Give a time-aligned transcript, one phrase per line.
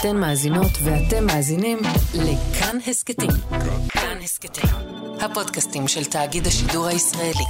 [0.00, 1.78] אתן מאזינות ואתם מאזינים
[2.14, 3.30] לכאן הסכתים.
[3.88, 4.70] כאן הסכתים,
[5.20, 7.44] הפודקאסטים של תאגיד השידור הישראלי.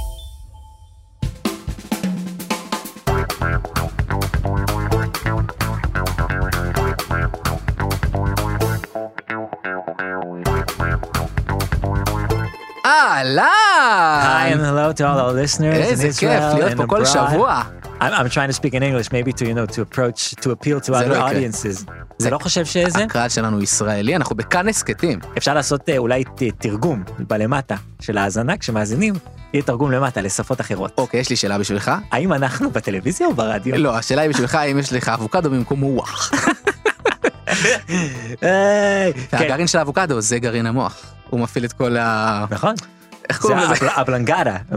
[13.19, 17.01] Hi and hello to all our listeners in איזה כיף Israel להיות and פה כל
[17.01, 17.05] abroad.
[17.05, 17.61] שבוע.
[17.99, 20.79] I'm, I'm trying to speak in English maybe to you know to approach to appeal
[20.79, 21.31] to זה other לא יקרה.
[21.31, 21.85] audiences.
[22.19, 23.03] זה לא חושב שזה?
[23.03, 25.19] הקהל שלנו ישראלי, אנחנו בכאן הסכתים.
[25.37, 29.13] אפשר לעשות אה, אולי ת- תרגום בלמטה של האזנה כשמאזינים,
[29.53, 30.91] יהיה תרגום למטה לשפות אחרות.
[30.97, 31.91] אוקיי, יש לי שאלה בשבילך.
[32.11, 33.77] האם אנחנו בטלוויזיה או ברדיו?
[33.77, 36.31] לא, השאלה היא בשבילך האם יש לך אבוקדו במקום מוח.
[38.41, 39.13] היי,
[39.57, 41.01] כן, של האבוקדו זה גרעין המוח.
[41.29, 42.45] הוא מפעיל את כל ה...
[42.49, 42.75] נכון.
[43.29, 43.73] איך קוראים לזה?
[43.73, 44.55] הבל- הבלנגדה.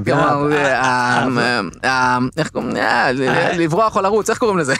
[0.52, 2.76] אה, אה, אה, איך קוראים?
[2.76, 4.74] אה, ל- לברוח או לרוץ, איך קוראים לזה?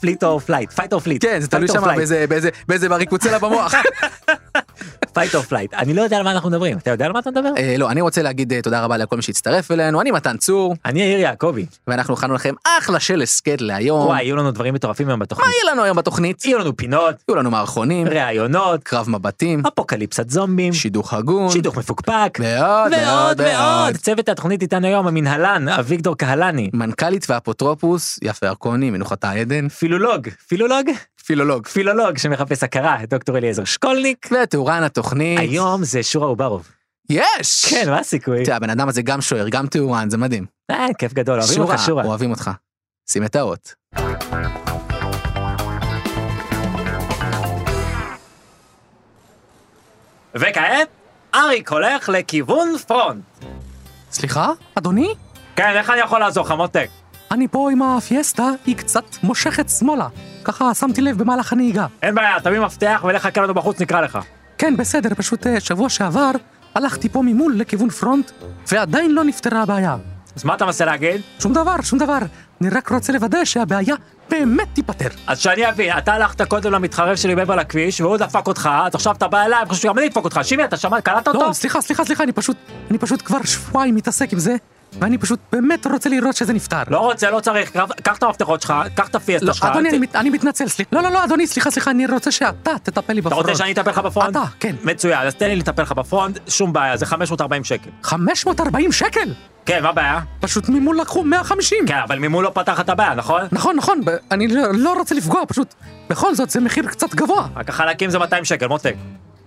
[0.00, 1.24] flight או flight, fight או flight.
[1.24, 1.82] כן, זה תלוי שם
[2.68, 3.74] באיזה בריקוצלה במוח.
[5.12, 5.74] fight או flight.
[5.74, 6.78] אני לא יודע על מה אנחנו מדברים.
[6.78, 7.48] אתה יודע על מה אתה מדבר?
[7.56, 10.74] אה, לא, אני רוצה להגיד אה, תודה רבה לכל מי שהצטרף אלינו, אני מתן צור,
[10.84, 11.66] אני יאיר יעקבי.
[11.86, 14.06] ואנחנו הכנו לכם אחלה של הסכת להיום.
[14.06, 15.48] וואי, יהיו לנו דברים מטורפים היום מה בתוכנית.
[15.48, 16.44] יהיה לנו היום בתוכנית?
[16.44, 22.38] יהיו לנו פינות, יהיו לנו מערכונים, ראיונות, קרב מבטים, אפוקליפסת זומבים, שידוך הגון, שידוך מפוקפק,
[22.40, 23.96] ועוד ועוד ועוד.
[23.96, 26.70] צוות התוכנית איתנו היום המנהלן, אביגדור קהלני.
[26.72, 30.90] מנכ"לית ואפוטרופוס, יפה ירקוני, מנוחתה עדן, פילולוג, פילולוג?
[31.30, 31.66] פילולוג.
[31.66, 34.28] פילולוג שמחפש הכרה, דוקטור אליעזר שקולניק.
[34.32, 35.38] ותאורן התוכנית.
[35.38, 36.68] היום זה שורה עוברוב.
[37.10, 37.66] יש!
[37.70, 38.44] כן, מה הסיכוי?
[38.44, 40.46] תראה, הבן אדם הזה גם שוער, גם תאורן, זה מדהים.
[40.70, 42.04] אה, כיף גדול, אוהבים אותך שורה.
[42.04, 42.50] אוהבים אותך.
[43.10, 43.74] שים את האות.
[50.34, 50.88] וכעת,
[51.34, 53.24] אריק הולך לכיוון פרונט.
[54.12, 55.14] סליחה, אדוני?
[55.56, 56.88] כן, איך אני יכול לעזור לך, מותק?
[57.30, 60.08] אני פה עם הפיאסטה, היא קצת מושכת שמאלה.
[60.44, 61.86] ככה שמתי לב במהלך הנהיגה.
[62.02, 64.18] אין בעיה, תביא מפתח ולך חכה לנו בחוץ, נקרא לך.
[64.58, 66.30] כן, בסדר, פשוט אה, שבוע שעבר
[66.74, 68.30] הלכתי פה ממול לכיוון פרונט,
[68.72, 69.96] ועדיין לא נפתרה הבעיה.
[70.36, 71.20] אז מה אתה מנסה להגיד?
[71.38, 72.18] שום דבר, שום דבר.
[72.60, 73.94] אני רק רוצה לוודא שהבעיה
[74.30, 75.08] באמת תיפתר.
[75.26, 79.14] אז שאני אבין, אתה הלכת קודם למתחרב שלי מעבר לכביש, והוא דפק אותך, אז עכשיו
[79.14, 80.40] אתה בא אליי, חושב שגם אני אדפוק אותך.
[80.42, 81.46] שימי, אתה שמעת, קלטת אותו?
[81.46, 82.56] לא, סליחה, סליחה, סליחה, אני פשוט,
[82.90, 84.56] אני פשוט כבר שבועיים מתעסק עם זה,
[84.98, 86.82] ואני פשוט באמת רוצה לראות שזה נפתר.
[86.88, 87.70] לא רוצה, לא צריך,
[88.02, 89.64] קח- את המפתחות שלך, קח את הפיאסטה לא, שלך.
[89.64, 90.90] אדוני, ת- אני, אני מתנצל, סליחה.
[90.92, 93.46] לא, לא, לא, אדוני, סליחה, סליחה, אני רוצה שאתה תטפל לי אתה בפרונט.
[93.48, 94.30] רוצה שאני אטפל לך בפרונט?
[94.30, 94.76] אתה, כן.
[94.84, 97.90] מצוין, אז תן לי לטפל לך בפרונט, שום בעיה, זה 540 שקל.
[98.02, 99.34] 540 שקל?
[99.66, 100.20] כן, מה הבעיה?
[100.40, 101.78] פשוט ממול לקחו 150.
[101.86, 103.42] כן, אבל ממול לא פתח את הבעיה, נכון?
[103.52, 105.74] נכון, נכון, אני לא, לא רוצה לפגוע, פשוט,
[106.10, 107.46] בכל זאת זה מחיר קצת גבוה.
[107.56, 108.94] רק החלקים זה 200 שקל, מותק.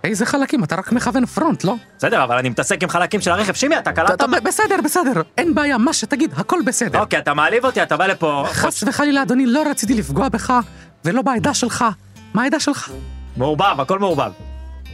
[0.03, 1.75] איזה חלקים, אתה רק מכוון פרונט, לא?
[1.97, 3.53] בסדר, אבל אני מתעסק עם חלקים של הרכב.
[3.53, 4.23] שימי, אתה קלטת?
[4.43, 6.99] בסדר, בסדר, אין בעיה, מה שתגיד, הכל בסדר.
[6.99, 8.45] אוקיי, אתה מעליב אותי, אתה בא לפה.
[8.47, 10.53] חס וחלילה, אדוני, לא רציתי לפגוע בך,
[11.05, 11.85] ולא בעדה שלך.
[12.33, 12.91] מה העדה שלך?
[13.37, 14.31] מעורבב, הכל מעורבב.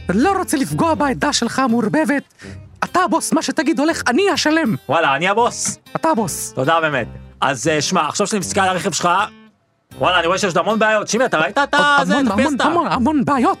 [0.08, 2.22] לא רוצה לפגוע בעדה שלך המעורבבת.
[2.84, 4.76] אתה הבוס, מה שתגיד הולך, אני אשלם.
[4.88, 5.78] וואלה, אני הבוס.
[5.96, 6.52] אתה הבוס.
[6.52, 7.06] תודה באמת.
[7.40, 9.08] אז אה, שמע, עכשיו שאני מסתכל על הרכב שלך,
[9.98, 11.08] וואלה, אני רואה שיש המון בעיות.
[11.08, 11.74] שימי, אתה ראית את.
[12.06, 12.28] זה, המון,
[12.60, 12.86] המון?
[12.90, 13.58] המון, בעיות.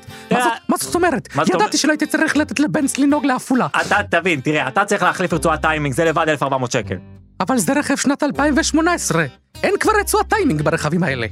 [0.68, 1.28] מה זאת- אומרת?
[1.54, 1.76] ידעתי?
[1.78, 3.66] שלא הייתי צריך לתת לבנץ לנהוג לעפולה.
[3.80, 6.94] אתה תבין, תראה, אתה צריך להחליף רצועת טיימינג, זה לבד 1,400 שקל.
[7.40, 9.24] אבל זה רכב שנת 2018.
[9.62, 11.26] אין כבר רצועת טיימינג ברכבים האלה.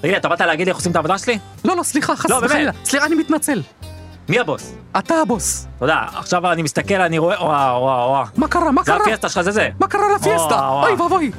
[0.00, 1.38] תגיד אתה באת להגיד לי איך עושים את העבודה שלי?
[1.64, 2.40] לא, לא, סליחה, חס לא.
[2.42, 2.72] וחלילה.
[2.84, 3.62] סליחה, אני מתנצל.
[4.28, 4.72] מי הבוס?
[4.98, 5.66] אתה הבוס.
[5.78, 8.24] תודה, עכשיו אני מסתכל, אני רואה, וואו, וואו, וואו.
[8.36, 8.70] מה קרה?
[8.70, 9.00] מה זה קרה?
[9.02, 9.68] הפיאסטה שלך, זה זה.
[9.80, 10.68] מה קרה לפיאסטה?
[10.68, 11.30] אוי ואבוי.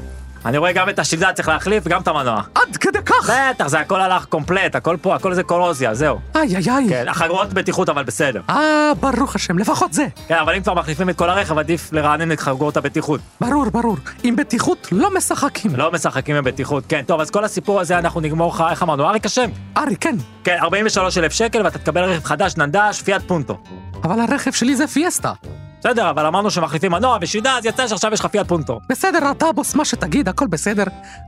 [0.45, 2.41] אני רואה גם את השלדה צריך להחליף וגם את המנוע.
[2.55, 3.29] עד כדי כך?
[3.29, 6.19] בטח, זה הכל הלך קומפלט, הכל פה, הכל זה קורוזיה, זהו.
[6.35, 6.89] איי, איי, איי.
[6.89, 8.41] כן, החגורות בטיחות אבל בסדר.
[8.49, 10.07] אה, ברוך השם, לפחות זה.
[10.27, 13.21] כן, אבל אם כבר מחליפים את כל הרכב, עדיף לרענן את חגורות הבטיחות.
[13.41, 13.97] ברור, ברור.
[14.23, 15.75] עם בטיחות לא משחקים.
[15.75, 16.83] לא משחקים עם בטיחות.
[16.89, 19.49] כן, טוב, אז כל הסיפור הזה אנחנו נגמור לך, איך אמרנו, אריק אשם?
[19.77, 20.15] ארי, כן.
[20.43, 23.57] כן, 43,000 שקל ואתה תקבל רכב חדש, ננדש, פיאט פונטו.
[24.03, 25.33] אבל הרכב שלי זה פיאסטה.
[25.81, 28.79] בסדר, אבל אמרנו שמחליפים מנוע ושידה, אז יצא שעכשיו יש לך פיאט פונטו.
[28.89, 30.83] בסדר, אתה הבוס, מה שתגיד, הכל בסדר.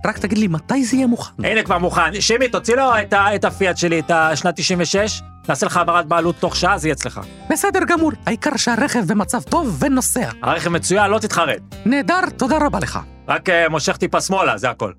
[0.05, 1.45] רק תגיד לי מתי זה יהיה מוכן.
[1.45, 2.21] הנה כבר מוכן.
[2.21, 6.55] שימי, תוציא לו את, את הפיאט שלי, את השנת 96, נעשה לך העברת בעלות תוך
[6.55, 7.21] שעה, זה יהיה אצלך.
[7.49, 10.29] בסדר גמור, העיקר שהרכב במצב טוב ונוסע.
[10.41, 11.61] הרכב מצוין, לא תתחרט.
[11.85, 12.99] נהדר, תודה רבה לך.
[13.27, 14.91] רק אה, מושך טיפה שמאלה, זה הכל.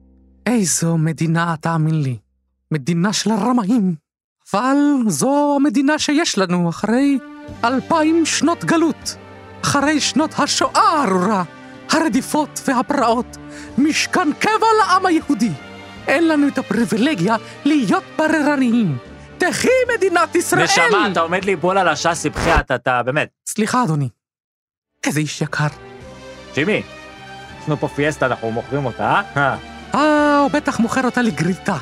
[0.46, 2.16] איזו מדינה, תאמין לי.
[2.70, 3.94] מדינה של הרמאים.
[4.52, 7.18] אבל זו המדינה שיש לנו אחרי
[7.64, 9.16] אלפיים שנות גלות.
[9.64, 11.42] אחרי שנות השואה הארורה,
[11.90, 13.36] הרדיפות והפרעות,
[13.78, 15.50] משכן קבע לעם היהודי.
[16.06, 18.98] אין לנו את הפריבילגיה להיות בררניים.
[19.38, 20.64] תחי מדינת ישראל!
[20.64, 23.28] נשמה, אתה עומד לי בול על השאסי, בחייאת, אתה באמת.
[23.46, 24.08] סליחה, אדוני.
[25.06, 25.66] איזה איש יקר.
[26.54, 26.72] שימי,
[27.60, 29.56] יש לנו פה פיאסטה, אנחנו מוכרים אותה, אה?
[29.94, 31.76] אה, הוא בטח מוכר אותה לגריטה.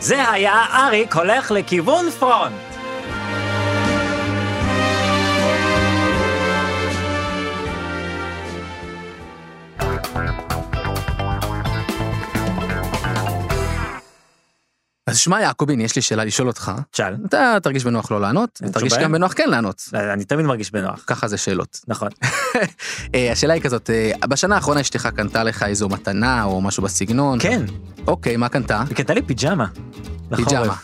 [0.00, 2.65] זה היה אריק הולך לכיוון פרונט.
[15.06, 16.72] אז שמע יעקובין, יש לי שאלה לשאול אותך.
[16.92, 17.16] שאל.
[17.28, 19.12] אתה תרגיש בנוח לא לענות, תרגיש גם.
[19.12, 19.82] בנוח כן לענות.
[19.94, 21.04] אני תמיד מרגיש בנוח.
[21.06, 21.80] ככה זה שאלות.
[21.88, 22.08] נכון.
[23.14, 27.38] אה, השאלה היא כזאת, אה, בשנה האחרונה אשתך קנתה לך איזו מתנה או משהו בסגנון?
[27.40, 27.62] כן,
[28.06, 28.84] אוקיי, מה קנתה?
[28.88, 29.66] היא קנתה לי פיג'מה.
[30.36, 30.74] פיג'מה.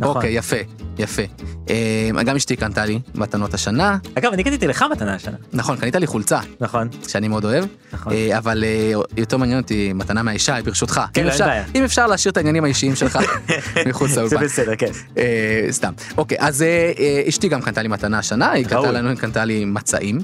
[0.00, 0.16] נכון.
[0.16, 0.56] אוקיי, יפה,
[0.98, 1.22] יפה.
[1.70, 3.98] אה, גם אשתי קנתה לי מתנות השנה.
[4.18, 5.36] אגב, אני קניתי לך מתנה השנה.
[5.52, 6.88] נכון, קנית לי חולצה, נכון.
[7.08, 7.64] שאני מאוד אוהב.
[7.92, 8.12] נכון.
[8.12, 11.00] אה, אבל אה, יותר מעניין אותי מתנה מהאישה, ברשותך.
[11.12, 11.64] כן, אין אפשר- בעיה.
[11.74, 13.18] אם אפשר להשאיר את העניינים האישיים שלך
[13.88, 14.44] מחוץ זה לאולפן.
[14.44, 14.90] בסדר, כן.
[15.70, 15.92] סתם.
[16.18, 16.64] אוקיי, אז
[17.28, 18.92] אשתי גם קנתה לי מתנה השנה, היא קנתה.
[18.92, 20.18] לנו, היא קנתה לי מצעים.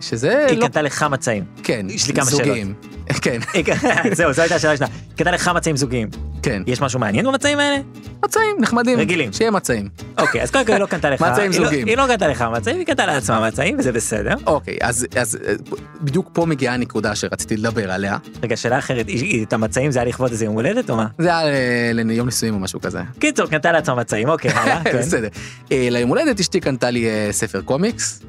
[0.00, 1.44] שזה היא לא, קנתה לך מצעים.
[1.62, 2.74] כן, יש לי כמה זוגיים.
[3.22, 3.68] כן, היא ק-
[4.16, 4.72] זהו, זו הייתה השאלה.
[4.72, 6.08] היא קנתה לך מצעים זוגיים.
[6.48, 6.62] כן.
[6.66, 7.76] יש משהו מעניין במצעים האלה?
[8.24, 8.98] מצעים נחמדים.
[8.98, 9.32] רגילים.
[9.32, 9.88] שיהיה מצעים.
[10.18, 11.20] אוקיי, אז קודם כל היא לא קנתה לך.
[11.32, 11.86] מצעים לא- זוגיים.
[11.86, 14.34] היא לא קנתה לך מצעים, היא קנתה לעצמה מצעים, וזה בסדר.
[14.46, 15.52] אוקיי, אז אה,
[16.00, 18.16] בדיוק פה מגיעה הנקודה שרציתי לדבר עליה.
[18.42, 19.06] רגע, שאלה אחרת,
[19.42, 21.06] את המצעים זה היה לכבוד איזה יום הולדת או מה?
[21.18, 23.00] זה היה אה, ליום נישואים או משהו כזה.
[23.18, 24.98] קיצור, קנתה לעצמה מצעים, אוקיי, הלאה, כן.
[24.98, 25.28] בסדר.
[25.72, 28.20] אה, ליום הולדת אשתי קנתה לי ספר קומיקס,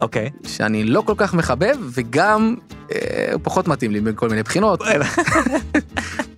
[0.00, 0.30] אוקיי.
[0.46, 2.54] שאני לא כל כך מחבב, וגם
[2.92, 4.82] אה, הוא פחות מתאים לי מכל מיני בחינות.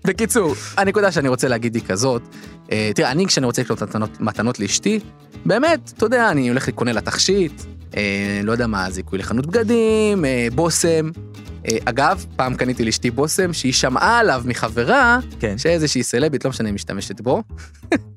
[0.06, 2.22] בקיצור, הנקודה שאני רוצה להגיד היא כזאת,
[2.72, 5.00] אה, תראה, אני כשאני רוצה לקנות מתנות, מתנות לאשתי,
[5.44, 7.62] באמת, אתה יודע, אני הולך לקונה לה תכשיט,
[7.96, 11.10] אה, לא יודע מה, זיכוי לחנות בגדים, אה, בושם.
[11.84, 15.58] אגב, פעם קניתי לאשתי בושם שהיא שמעה עליו מחברה, כן.
[15.58, 17.42] שאיזושהי סלבית, לא משנה, משתמשת בו.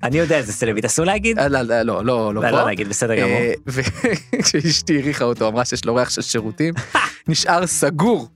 [0.03, 1.39] אני יודע איזה סלבית, אסור להגיד?
[1.39, 2.41] לא, לא, לא, לא, לא.
[2.49, 3.39] לא להגיד, בסדר גמור.
[3.67, 6.73] וכשאשתי העריכה אותו, אמרה שיש לו ריח של שירותים,
[7.27, 8.27] נשאר סגור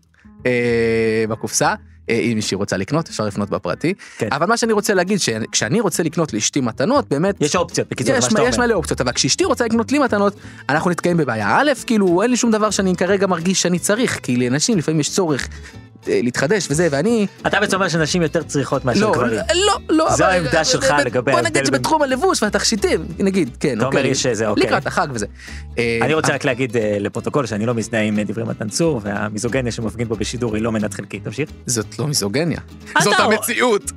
[1.29, 1.73] בקופסה.
[2.09, 3.93] אה, אם מישהי רוצה לקנות, אפשר לפנות בפרטי.
[4.17, 4.27] כן.
[4.31, 8.23] אבל מה שאני רוצה להגיד, שכשאני רוצה לקנות לאשתי מתנות, באמת, יש אופציות, בקיצור, יש,
[8.23, 8.67] מה שאתה יש אומר.
[8.67, 10.35] מלא אופציות, אבל כשאשתי רוצה לקנות לי מתנות,
[10.69, 11.57] אנחנו נתקעים בבעיה.
[11.57, 15.09] א', כאילו, אין לי שום דבר שאני כרגע מרגיש שאני צריך, כי לאנשים לפעמים יש
[15.09, 15.47] צורך
[16.07, 17.27] להתחדש וזה, ואני...
[17.47, 19.39] אתה בעצם אומר שנשים יותר צריכות מאשר לא, גברים.
[19.53, 20.09] לא, לא.
[20.15, 23.85] זו אבל- העמדה שלך לגבי בוא ההבדל נגיד בין- שבתחום הלבוש והתכשיטים, נגיד, כן, אתה
[23.85, 24.11] אומר אוקיי.
[24.11, 24.63] יש איזה, אוקיי.
[24.63, 25.25] לקראת החג וזה.
[25.77, 29.01] אה, אני רוצה רק להגיד אה, לפרוטוקול שאני לא מזדהה עם אה, דברי מתן צור,
[29.03, 31.23] והמיזוגניה שמפגין פה בשידור היא לא מנת חלקית.
[31.23, 31.49] תמשיך.
[31.65, 32.59] זאת לא מיזוגניה.
[33.01, 33.91] זאת המציאות.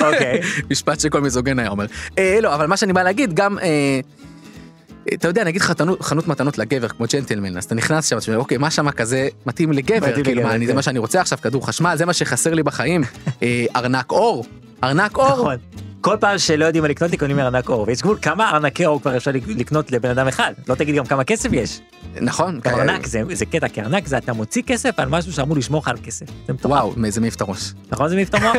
[0.00, 0.40] אוקיי.
[0.70, 1.86] משפט שכל מיזוגן היה אומר.
[2.18, 3.58] אה, לא, אבל מה שאני בא להגיד, גם...
[5.14, 8.38] אתה יודע, נגיד חתנו- חנות מתנות לגבר כמו ג'נטלמן, אז אתה נכנס שם, אתה אומר,
[8.38, 10.22] אוקיי, מה שם כזה מתאים לגבר?
[10.24, 10.76] כאילו, מה, אני- זה כן.
[10.76, 13.02] מה שאני רוצה עכשיו, כדור חשמל, זה מה שחסר לי בחיים.
[13.42, 14.44] אה, ארנק אור,
[14.84, 15.28] ארנק אור.
[15.32, 15.56] נכון.
[16.00, 19.00] כל פעם שלא יודעים מה לקנות לי קונים ארנק אור, ויש גבול כמה ארנקי אור
[19.02, 20.52] כבר אפשר לקנות לבן אדם אחד.
[20.68, 21.80] לא תגיד גם כמה כסף יש.
[22.20, 22.60] נכון.
[22.64, 25.80] גם ארנק זה זה קטע, כי ארנק זה אתה מוציא כסף על משהו שאמור לשמור
[25.82, 26.26] לך על כסף.
[26.46, 26.72] זה מטורף.
[26.74, 27.72] וואו, מאיזה מעיף את הראש.
[27.92, 28.56] נכון זה מעיף את המוח?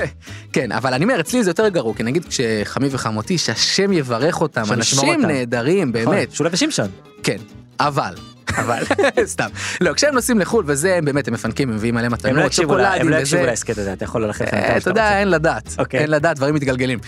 [0.53, 4.63] כן, אבל אני אומר, אצלי זה יותר גרוע, כי נגיד כשחמי וחמותי, שהשם יברך אותם,
[4.71, 5.21] אנשים.
[5.21, 6.87] נהדרים, באמת, שולה ושמשון.
[7.23, 7.37] כן,
[7.79, 8.13] אבל.
[8.57, 8.83] אבל
[9.25, 9.47] סתם.
[9.81, 12.35] לא, כשהם נוסעים לחו"ל וזה, הם באמת, הם מפנקים, הם מביאים מלא הם לא מתנות,
[12.35, 13.49] לה- הם שוקולדים לא יקשיבו וזה.
[13.49, 15.19] להסכת הזה, אתה יכול ללכת אה, אתה יודע.
[15.19, 15.99] אין לדעת, אוקיי.
[15.99, 16.99] אין לדעת, דברים מתגלגלים.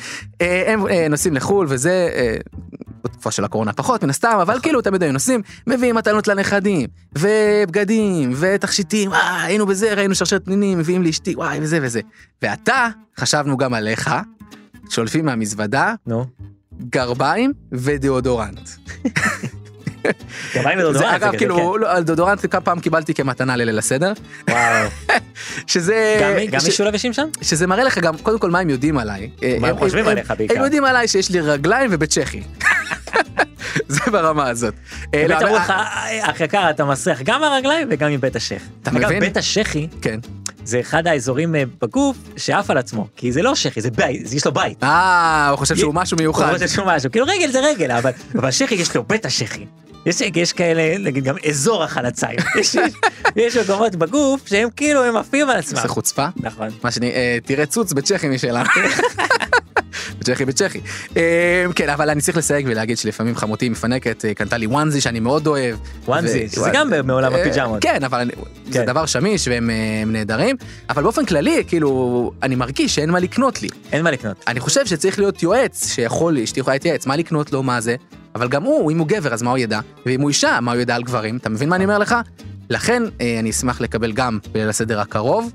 [0.41, 2.09] אה, הם אה, נוסעים לחו"ל וזה,
[3.03, 8.33] בתקופה של הקורונה פחות מן הסתם, אבל כאילו תמיד היו נוסעים, מביאים מתנות לנכדים, ובגדים,
[8.35, 12.01] ותכשיטים, אה, היינו בזה, ראינו שרשרת פנינים, מביאים לאשתי, וואי, וזה וזה.
[12.41, 12.87] ואתה,
[13.19, 14.11] חשבנו גם עליך,
[14.89, 16.25] שולפים מהמזוודה, נו.
[16.89, 18.69] גרביים ודאודורנט.
[20.53, 21.23] זה דודורנט?
[21.23, 24.13] אגב, כאילו, לא, על דאודורנט כמה פעם קיבלתי כמתנה לליל הסדר,
[24.45, 24.53] כן.
[24.53, 24.87] וואו.
[25.67, 26.17] שזה...
[26.21, 27.29] גם- גם ש- משולה ושמשון?
[27.41, 29.29] שזה מראה לך גם, קודם כל, מה הם יודעים עליי.
[29.59, 30.55] מה הם חושבים עליך בעיקר?
[30.57, 32.41] הם יודעים עליי שיש לי רגליים ובצ'כי.
[33.87, 34.73] זה ברמה הזאת.
[35.03, 35.73] לא, באמת אמרו לך,
[36.21, 38.61] אח יקר, אתה מסריח גם מהרגליים וגם מבית השייח.
[38.83, 39.19] אתה מבין?
[39.19, 40.19] בית השחי כן.
[40.63, 44.45] זה אחד האזורים אה, בגוף שעף על עצמו, כי זה לא שחי, זה בית, יש
[44.45, 44.83] לו בית.
[44.83, 46.53] אה, הוא חושב שהוא משהו הוא מיוחד.
[46.53, 48.11] רוצה שהוא משהו, כאילו רגל זה רגל, אבל
[48.51, 49.65] שחי יש לו בית השחי.
[50.05, 52.39] יש, יש כאלה, נגיד גם אזור החלציים.
[52.59, 52.75] יש,
[53.35, 55.81] יש, מקומות בגוף שהם כאילו הם עפים על עצמם.
[55.81, 56.27] זה חוצפה.
[56.35, 56.67] נכון.
[56.83, 58.69] מה שאני, אה, תראה צוץ בצ'כי משלנו.
[60.19, 60.79] בצ'כי בצ'כי.
[61.17, 65.19] אה, כן, אבל אני צריך לסייג ולהגיד שלפעמים חמותי מפנקת, אה, קנתה לי וואנזי שאני
[65.19, 65.75] מאוד אוהב.
[66.05, 67.81] וואנזי, ו- שזה גם מעולם אה, הפיג'מות.
[67.81, 68.31] כן, אבל אני-
[68.71, 68.85] זה כן.
[68.85, 69.75] דבר שמיש והם אה,
[70.05, 70.55] נהדרים,
[70.89, 73.67] אבל באופן כללי, כאילו, אני מרגיש שאין מה לקנות לי.
[73.91, 74.43] אין מה לקנות.
[74.47, 77.95] אני חושב שצריך להיות יועץ שיכול, אשתי יכולה להתייעץ, מה לקנות לו, מה זה,
[78.37, 80.81] אבל גם הוא, אם הוא גבר, אז מה הוא ידע, ואם הוא אישה, מה הוא
[80.81, 82.15] ידע על גברים, אתה מבין מה אני אומר לך?
[82.69, 85.51] לכן אה, אני אשמח לקבל גם בליל הסדר הקרוב,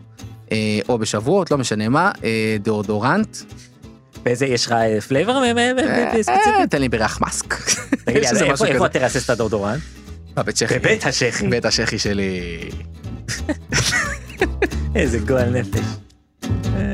[0.53, 0.57] אה,
[0.89, 3.37] או בשבועות, לא משנה מה, אה, דאודורנט.
[4.23, 4.75] באיזה, יש לך
[5.09, 5.43] flavor
[6.23, 6.67] ספציפי?
[6.71, 7.55] תן לי בריח musk.
[8.05, 8.89] תגיד לי, איפה.
[8.89, 9.79] תרסס את הדורדורן?
[10.37, 10.79] בבית שחי.
[10.79, 11.49] בבית השחי.
[11.49, 12.41] בית השחי שלי.
[14.95, 15.81] איזה גועל נפש.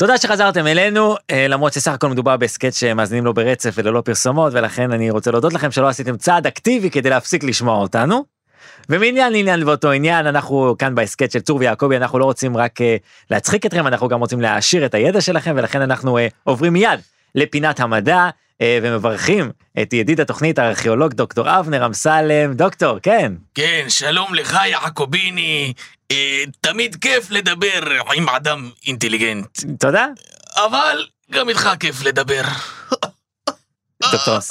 [0.00, 4.92] תודה שחזרתם אלינו, אה, למרות שסך הכל מדובר בהסכת שמאזינים לו ברצף וללא פרסומות, ולכן
[4.92, 8.24] אני רוצה להודות לכם שלא עשיתם צעד אקטיבי כדי להפסיק לשמוע אותנו.
[8.88, 12.96] ומעניין לעניין באותו עניין, אנחנו כאן בהסכת של צור ויעקבי, אנחנו לא רוצים רק אה,
[13.30, 17.00] להצחיק אתכם, אנחנו גם רוצים להעשיר את הידע שלכם, ולכן אנחנו אה, עוברים מיד
[17.34, 18.28] לפינת המדע,
[18.82, 19.50] ומברכים
[19.82, 23.32] את ידיד התוכנית הארכיאולוג דוקטור אבנר אמסלם, דוקטור, כן.
[23.54, 25.72] כן, שלום לך יעקוביני.
[26.10, 27.80] אה, תמיד כיף לדבר
[28.14, 29.46] עם אדם אינטליגנט,
[29.80, 30.06] תודה.
[30.56, 32.42] אבל גם איתך כיף לדבר.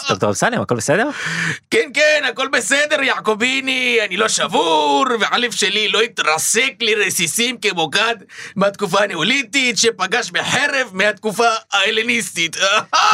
[0.09, 1.09] דוקטור אמסלם, הכל בסדר?
[1.71, 8.15] כן, כן, הכל בסדר, יעקוביני, אני לא שבור, והלב שלי לא התרסק לרסיסים כמו כד
[8.55, 12.57] מהתקופה הנאוליתית, שפגש בחרב מהתקופה ההלניסטית.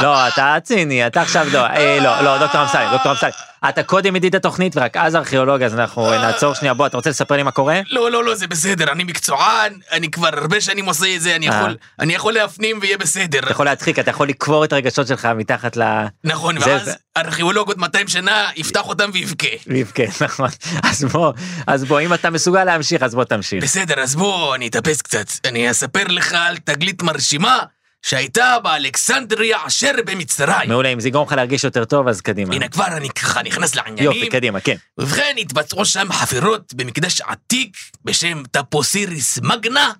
[0.02, 3.30] לא, אתה ציני, אתה עכשיו לא, אה, לא, לא, דוקטור אמסלם, דוקטור אמסלם.
[3.70, 7.10] אתה קודם ידיד התוכנית ורק אז ארכיאולוג, אז אנחנו אה, נעצור שנייה, בוא, אתה רוצה
[7.10, 7.82] לספר לי מה קורה?
[7.90, 11.50] לא, לא, לא, זה בסדר, אני מקצוען, אני כבר הרבה שנים עושה את זה, אני
[11.50, 11.56] אה.
[11.56, 13.40] יכול, אני יכול להפנים ויהיה בסדר.
[13.40, 15.84] אתה יכול להדחיק, אתה יכול לקבור את הרגשות שלך מתחת ל...
[16.24, 19.48] נכון, ואז ארכיאולוג עוד 200 שנה יפתח אותם ויבכה.
[19.68, 20.50] ויבכה, נכון.
[20.84, 21.34] אז בוא,
[21.68, 23.64] אז בוא, אם אתה מסוגל להמשיך, אז בוא תמשיך.
[23.64, 25.26] בסדר, אז בוא, אני אתאפס קצת.
[25.46, 27.60] אני אספר לך על תגלית מרשימה
[28.06, 30.70] שהייתה באלכסנדריה אשר במצרים.
[30.70, 32.56] מעולה, אם זה יגרום לך להרגיש יותר טוב, אז קדימה.
[32.56, 34.04] הנה כבר אני ככה נכנס לעניינים.
[34.04, 34.76] יופי, קדימה, כן.
[34.98, 39.92] ובכן, התבצעו שם חפירות במקדש עתיק בשם טפוסיריס מגנה.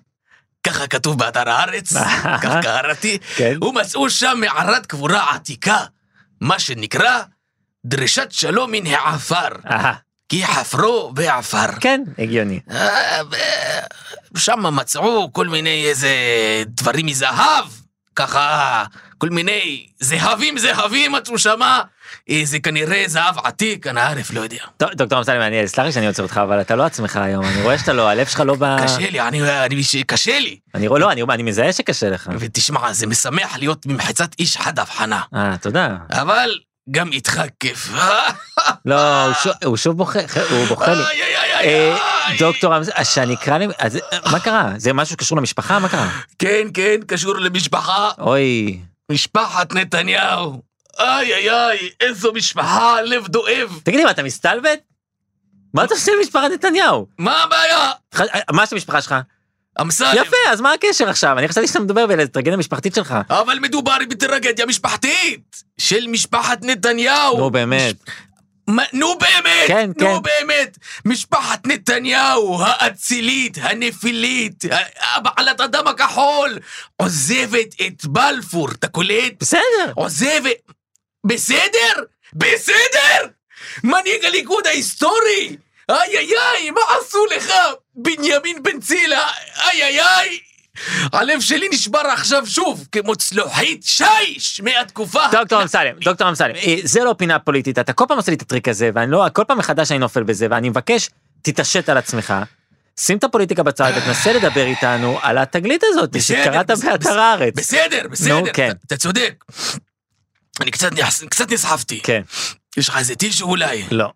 [0.66, 1.92] ככה כתוב באתר הארץ,
[2.42, 3.62] כך קראתי, כן.
[3.62, 5.78] ומצאו שם מערת קבורה עתיקה,
[6.40, 7.22] מה שנקרא
[7.86, 9.48] דרישת שלום מן העפר,
[10.28, 11.72] כי חפרו בעפר.
[11.80, 12.60] כן, הגיוני.
[12.70, 13.20] אה,
[14.36, 16.08] שם מצאו כל מיני איזה
[16.66, 17.64] דברים מזהב,
[18.16, 18.84] ככה
[19.18, 21.82] כל מיני זהבים זהבים מצאו שמה,
[22.28, 24.64] איזה כנראה זהב עתיק, אנא ערף, לא יודע.
[24.76, 27.62] טוב, דוקטור אמסלם, אני, סלח לי שאני עוצר אותך, אבל אתה לא עצמך היום, אני
[27.62, 28.76] רואה שאתה לא, הלב שלך לא ב...
[28.82, 30.58] קשה לי, אני, אני, קשה לי.
[30.74, 32.30] אני רואה, לא, אני, אני מזהה שקשה לך.
[32.38, 35.96] ותשמע, זה משמח להיות ממחצת איש חד הבחנה, אה, תודה.
[36.10, 36.50] אבל
[36.90, 37.88] גם איתך כיף.
[38.84, 39.26] לא,
[39.64, 40.18] הוא שוב- בוכה,
[40.50, 41.02] הוא בוכה לי.
[41.54, 41.96] אה.
[42.38, 43.88] דוקטור אז שאני אקרא לי, אה,
[44.32, 44.72] מה קרה?
[44.76, 45.78] זה משהו שקשור למשפחה?
[45.78, 46.08] מה קרה?
[46.38, 48.80] כן, כן, קשור למשפחה, אוי,
[49.12, 50.62] משפחת נתניהו.
[50.98, 53.80] איי, איי, איי, איזו משפחה, לב דואב.
[53.82, 54.80] תגיד לי, מה, אתה מסתלבט?
[55.74, 57.06] מה אתה עושה למשפחת נתניהו?
[57.18, 57.90] מה הבעיה?
[58.52, 59.14] מה של המשפחה שלך?
[59.80, 60.16] אמסלם.
[60.16, 61.38] יפה, אז מה הקשר עכשיו?
[61.38, 63.14] אני חשבתי שאתה מדבר בטרגדיה המשפחתית שלך.
[63.30, 67.38] אבל מדובר בטרגדיה משפחתית של משפחת נתניהו.
[67.38, 67.96] נו, באמת.
[68.68, 70.22] מה- נו באמת, כן, נו כן.
[70.22, 74.64] באמת, משפחת נתניהו האצילית, הנפילית,
[75.22, 76.58] בעלת הדם הכחול,
[76.96, 79.32] עוזבת את בלפור, אתה קולט?
[79.40, 79.92] בסדר.
[79.94, 80.52] עוזבת,
[81.26, 82.02] בסדר?
[82.34, 83.26] בסדר?
[83.84, 85.56] מנהיג הליכוד ההיסטורי,
[85.90, 87.52] איי איי איי, מה עשו לך,
[87.94, 90.38] בנימין בן צילה, איי איי איי.
[91.12, 95.20] הלב שלי נשבר עכשיו שוב, כמו צלוחית שיש מהתקופה.
[95.32, 98.42] דוקטור אמסלם, דוקטור אמסלם, אה, זה לא פינה פוליטית, אתה כל פעם עושה לי את
[98.42, 101.10] הטריק הזה, ואני לא, כל פעם מחדש אני נופל בזה, ואני מבקש,
[101.42, 102.34] תתעשת על עצמך,
[103.00, 107.54] שים את הפוליטיקה בצד ותנסה לדבר איתנו על התגלית הזאת, שקראת באתר הארץ.
[107.56, 108.70] בסדר, בסדר, כן.
[108.86, 109.44] אתה- צודק.
[110.60, 112.00] אני קצת נס- קצת נסחפתי.
[112.02, 112.22] כן,
[112.76, 113.84] יש לך איזה טישו אולי?
[113.90, 114.12] לא.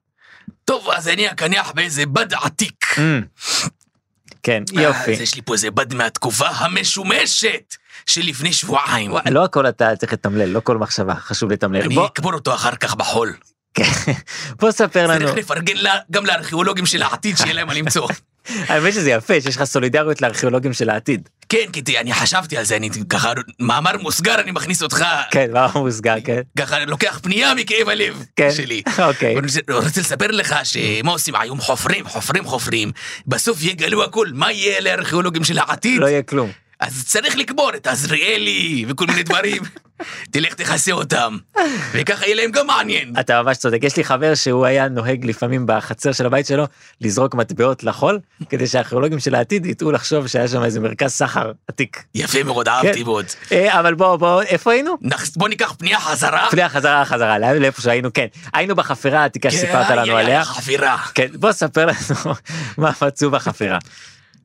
[0.64, 2.86] טוב, אז אני אקנח באיזה בד עתיק.
[4.42, 5.12] כן, אה, יופי.
[5.12, 9.12] אז יש לי פה איזה בד מהתקופה המשומשת שלפני שבועיים.
[9.30, 11.82] לא הכל אתה צריך לתמלל, לא כל מחשבה, חשוב לתמלל.
[11.82, 13.34] אני אקבור אותו אחר כך בחול.
[13.74, 14.12] כן.
[14.60, 15.74] בוא ספר לנו, צריך לפרגן
[16.10, 18.08] גם לארכיאולוגים של העתיד שיהיה להם מה למצוא.
[18.68, 21.28] האמת שזה יפה שיש לך סולידריות לארכיאולוגים של העתיד.
[21.50, 25.66] כן, כי אני חשבתי על זה, אני ככה, מאמר מוסגר, אני מכניס אותך, כן, מה
[25.74, 26.40] מוסגר, כן.
[26.58, 28.50] ככה לוקח פנייה מכאב הלב כן.
[28.52, 28.82] שלי.
[28.98, 29.32] אוקיי.
[29.38, 32.92] אני רוצה- רוצה לספר לך שמה עושים היום חופרים, חופרים, חופרים,
[33.26, 36.00] בסוף יגלו הכל, מה יהיה לארכיאולוגים של העתיד?
[36.00, 36.50] לא יהיה כלום.
[36.80, 39.62] אז צריך לקבור את עזריאלי וכל מיני דברים.
[40.32, 41.36] תלך תכסה אותם,
[41.92, 43.14] וככה יהיה להם גם מעניין.
[43.20, 46.64] אתה ממש צודק, יש לי חבר שהוא היה נוהג לפעמים בחצר של הבית שלו
[47.00, 48.18] לזרוק מטבעות לחול,
[48.48, 52.02] כדי שהארכיאולוגים של העתיד יטעו לחשוב שהיה שם איזה מרכז סחר עתיק.
[52.14, 53.04] יפה מאוד, אהבתי כן.
[53.04, 53.26] מאוד.
[53.52, 54.96] אה, אבל בוא, בוא, איפה היינו?
[55.36, 56.48] בוא ניקח פנייה חזרה.
[56.50, 58.26] פנייה חזרה חזרה, לאן- לאיפה שהיינו, כן.
[58.54, 60.44] היינו בחפירה העתיקה שסיפרת כן, לנו איי, איי, עליה.
[60.44, 60.96] חפירה.
[61.14, 62.34] כן, בוא ספר לנו
[62.78, 63.78] מה מצאו בחפירה.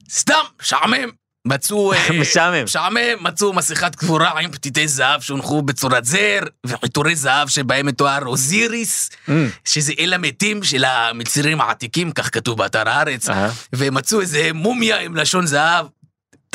[0.09, 1.24] סתם, משעמם.
[1.45, 1.93] מצאו...
[1.93, 2.63] אה, משעמם.
[2.63, 9.09] משעמם, מצאו מסכת קבורה עם פתיתי זהב שהונחו בצורת זר, ועיטורי זהב שבהם מתואר אוזיריס,
[9.27, 9.31] Mm.
[9.65, 13.29] שזה אל המתים של המצרים העתיקים, כך כתוב באתר הארץ.
[13.73, 15.85] ומצאו איזה מומיה עם לשון זהב.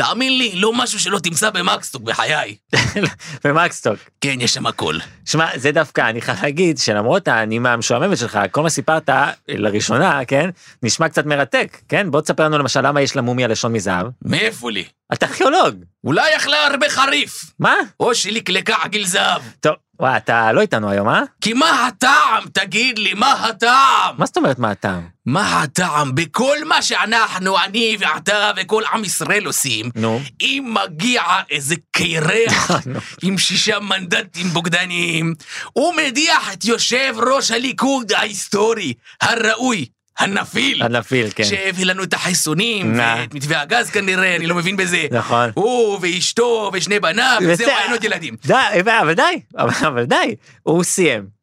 [0.00, 2.56] תאמין לי, לא משהו שלא תמצא במקסטוק בחיי.
[3.44, 3.98] ומקסטוק.
[4.20, 4.96] כן, יש שם הכל.
[5.24, 9.10] שמע, זה דווקא, אני חייב להגיד שלמרות הנימה המשועממת שלך, כל מה סיפרת
[9.48, 10.50] לראשונה, כן,
[10.82, 12.10] נשמע קצת מרתק, כן?
[12.10, 14.06] בוא תספר לנו למשל למה יש למומיה לשון מזהב.
[14.22, 14.84] מאיפה לי?
[15.12, 15.74] אתה ארכיאולוג.
[16.04, 17.74] אולי אכלה הרבה חריף, מה?
[18.00, 19.42] או שלקלקה עגיל זהב.
[19.60, 21.22] טוב, וואי, אתה לא איתנו היום, אה?
[21.40, 22.44] כי מה הטעם?
[22.52, 24.14] תגיד לי, מה הטעם?
[24.18, 25.08] מה זאת אומרת מה הטעם?
[25.26, 29.90] מה הטעם בכל מה שאנחנו, אני ואתה וכל עם ישראל עושים?
[29.94, 30.20] נו.
[30.40, 32.70] אם מגיע איזה קירח
[33.22, 35.34] עם שישה מנדטים בוגדניים,
[35.72, 39.86] הוא מדיח את יושב ראש הליכוד ההיסטורי, הראוי,
[40.20, 40.82] הנפיל.
[40.82, 41.44] הנפיל, כן.
[41.44, 42.98] שהביא לנו את החיסונים.
[42.98, 45.06] ואת מתווה הגז כנראה, אני לא מבין בזה.
[45.10, 45.50] נכון.
[45.54, 47.68] הוא ואשתו ושני בניו, וזהו.
[47.68, 48.36] אין עוד ילדים.
[48.46, 48.54] די,
[49.00, 51.40] אבל די, אבל די, הוא סיים.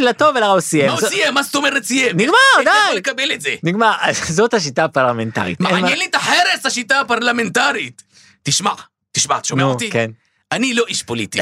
[0.00, 0.86] לטוב ולרע הוא סיים.
[0.86, 1.34] מה הוא סיים?
[1.34, 2.16] מה זאת אומרת סיים?
[2.16, 2.96] נגמר, איך אתה יכול די.
[2.96, 3.54] לקבל את זה?
[3.62, 3.92] נגמר,
[4.28, 5.60] זאת השיטה הפרלמנטרית.
[5.60, 8.02] מעניין לי את החרס, השיטה הפרלמנטרית.
[8.42, 8.70] תשמע,
[9.12, 9.90] תשמע, אתה שומע אותי?
[9.90, 10.10] כן.
[10.52, 11.38] אני לא איש פוליטי.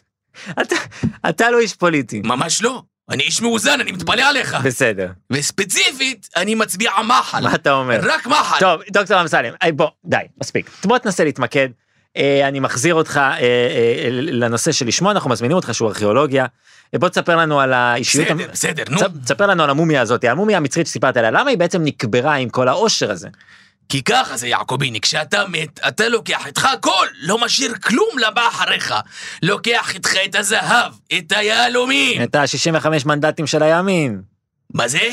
[0.60, 0.76] אתה-
[1.28, 2.20] אתה לא איש פוליטי.
[2.24, 2.82] ממש לא.
[3.12, 4.56] אני איש מאוזן, אני מתפלא עליך.
[4.64, 5.08] בסדר.
[5.32, 7.40] וספציפית, אני מצביע מחל.
[7.42, 8.00] מה אתה אומר?
[8.02, 8.56] רק מחל.
[8.60, 10.70] טוב, דוקטור אמסלם, היי, בוא, די, מספיק.
[10.84, 11.68] בוא תנסה להתמקד.
[12.16, 16.46] אה, אני מחזיר אותך אה, אה, לנושא שלשמו אנחנו מזמינים אותך, שהוא ארכיאולוגיה.
[16.94, 18.26] אה, בוא תספר לנו על האישיות...
[18.28, 18.98] בסדר, בסדר, נו.
[18.98, 22.48] תס- תספר לנו על המומיה הזאת, המומיה המצרית שסיפרת עליה, למה היא בעצם נקברה עם
[22.48, 23.28] כל העושר הזה?
[23.92, 28.94] כי ככה זה יעקוביני, כשאתה מת, אתה לוקח איתך הכל, לא משאיר כלום לבא אחריך.
[29.42, 32.22] לוקח איתך את הזהב, את היהלומים.
[32.22, 34.22] את ה-65 מנדטים של הימין.
[34.74, 35.08] מה זה?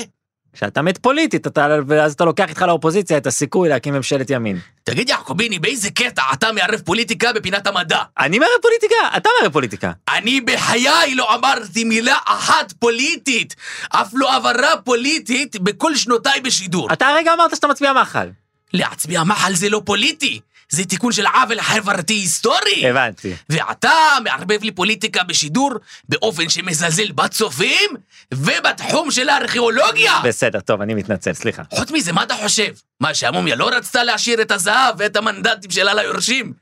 [0.54, 4.60] כשאתה מת פוליטית, אתה, ואז אתה לוקח איתך לאופוזיציה את הסיכוי להקים ממשלת ימין.
[4.84, 8.00] תגיד יעקוביני, באיזה קטע אתה מערב פוליטיקה בפינת המדע?
[8.20, 9.92] אני מערב פוליטיקה, אתה מערב פוליטיקה.
[10.10, 13.56] אני בחיי לא אמרתי מילה אחת פוליטית,
[13.90, 16.94] אף לא הבהרה פוליטית בכל שנותיי בשידור.
[16.94, 18.30] אתה הרגע אמרת שאתה מצביע מחל.
[18.74, 22.90] להצביע מחל זה לא פוליטי, זה תיקון של עוול חברתי היסטורי.
[22.90, 23.34] הבנתי.
[23.50, 23.92] ואתה
[24.24, 25.72] מערבב לי פוליטיקה בשידור
[26.10, 27.90] באופן שמזלזל בצופים
[28.34, 30.20] ובתחום של הארכיאולוגיה.
[30.24, 31.64] בסדר, טוב, אני מתנצל, סליחה.
[31.74, 32.72] חוץ מזה, מה אתה חושב?
[33.00, 36.54] מה, שהמומיה לא רצתה להשאיר את הזהב ואת המנדטים שלה ליורשים?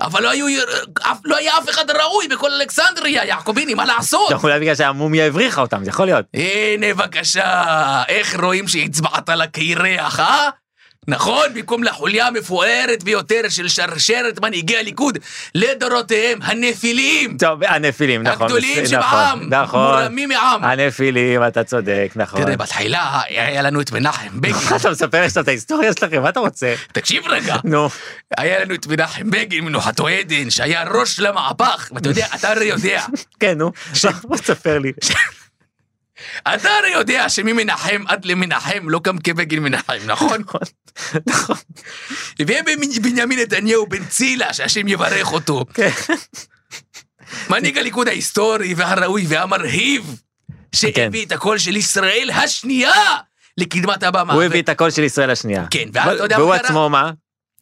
[0.00, 0.46] אבל לא, היו,
[1.24, 4.28] לא היה אף אחד ראוי בכל אלכסנדריה, יעקוביני, מה לעשות?
[4.30, 6.26] טוב, אולי בגלל שהמומיה הבריחה אותם, זה יכול להיות.
[6.34, 10.48] הנה בבקשה, איך רואים שהצבעת לקירח, אה?
[11.08, 15.18] נכון, במקום לחוליה המפוארת ביותר של שרשרת מנהיגי הליכוד
[15.54, 18.42] לדורותיהם, הנפילים, טוב, הנפילים, נכון.
[18.42, 20.00] הגדולים שבעם, נכון, נכון.
[20.00, 20.64] מורמים מעם.
[20.64, 22.42] הנפילים, אתה צודק, נכון.
[22.44, 26.28] תראה, בתחילה היה לנו את מנחם בגין, מה אתה מספר עכשיו את ההיסטוריה שלכם, מה
[26.28, 26.74] אתה רוצה?
[26.92, 27.88] תקשיב רגע, נו,
[28.38, 33.04] היה לנו את מנחם בגין מנוחתו עדן, שהיה ראש למהפך, ואתה יודע, אתה הרי יודע,
[33.40, 33.72] כן, נו,
[34.22, 34.92] בוא תספר לי.
[36.54, 40.42] אתה הרי יודע שממנחם עד למנחם לא קם כבגין מנחם, נכון?
[41.26, 41.56] נכון.
[42.40, 45.64] ובנימין נתניהו בן צילה, שהשם יברך אותו.
[45.74, 45.90] כן.
[47.50, 50.20] מנהיג הליכוד ההיסטורי והראוי והמרהיב,
[50.74, 52.92] שהביא את הקול של ישראל השנייה
[53.58, 54.32] לקדמת הבמה.
[54.32, 55.64] הוא הביא את הקול של ישראל השנייה.
[55.70, 56.68] כן, ואז אתה יודע והוא מה קרה?
[56.68, 57.10] עצמו מה?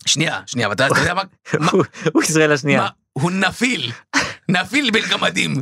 [0.06, 1.22] שנייה, שנייה, ואתה אתה יודע מה?
[1.72, 2.86] הוא- ישראל השנייה.
[3.12, 3.92] הוא נפיל.
[4.48, 5.54] נפיל בין גמדים.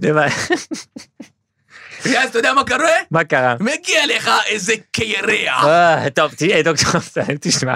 [2.15, 2.97] ואז אתה יודע מה קורה?
[3.11, 3.55] מה קרה?
[3.61, 5.65] מגיע לך איזה קירח.
[5.65, 7.75] אה, טוב, תהיה, דוקטור אמסלם, תשמע.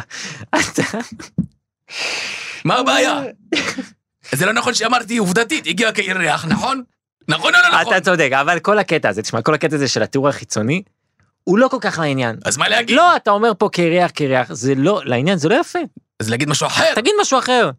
[2.64, 3.20] מה הבעיה?
[4.32, 6.82] זה לא נכון שאמרתי עובדתית, הגיע קירח, נכון?
[7.28, 7.94] נכון או לא נכון?
[7.94, 10.82] אתה צודק, אבל כל הקטע הזה, תשמע, כל הקטע הזה של התיאור החיצוני,
[11.44, 12.36] הוא לא כל כך לעניין.
[12.44, 12.96] אז מה להגיד?
[12.96, 15.78] לא, אתה אומר פה קרח, קרח, זה לא, לעניין, זה לא יפה.
[16.20, 16.94] אז להגיד משהו אחר?
[16.94, 17.70] תגיד משהו אחר.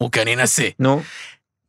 [0.00, 0.68] אוקיי, אני אנסה.
[0.78, 1.02] נו,